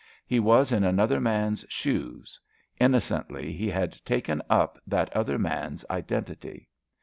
He 0.25 0.39
was 0.39 0.71
in 0.71 0.83
another 0.83 1.19
man's 1.19 1.63
shoes. 1.69 2.39
Innocently, 2.79 3.53
he 3.53 3.69
had 3.69 3.91
taken 4.03 4.41
up 4.49 4.79
that 4.87 5.15
other 5.15 5.37
man's 5.37 5.85
identity. 5.91 6.69